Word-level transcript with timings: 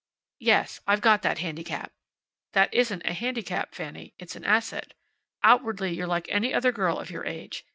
"Yes, 0.39 0.79
I've 0.87 0.99
got 1.01 1.21
that 1.21 1.37
handicap." 1.37 1.91
"That 2.53 2.73
isn't 2.73 3.05
a 3.05 3.13
handicap, 3.13 3.75
Fanny. 3.75 4.15
It's 4.17 4.35
an 4.35 4.43
asset. 4.43 4.95
Outwardly 5.43 5.93
you're 5.93 6.07
like 6.07 6.25
any 6.29 6.55
other 6.55 6.71
girl 6.71 6.97
of 6.97 7.11
your 7.11 7.23
age. 7.27 7.65